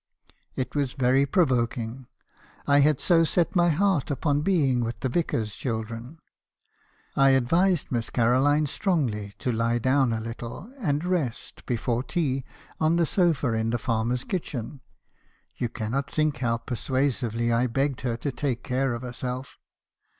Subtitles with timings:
[0.55, 2.07] It was very provoking;
[2.65, 6.17] I had so set my heart upon being with the vicar's children.
[7.15, 12.43] I advised Miss Caroline strongly to lie down a little, and rest before tea,
[12.79, 14.81] on the sofa in the farmer's kitchen;
[15.57, 19.55] you cannot think how per suasively I begged her to take care of herself.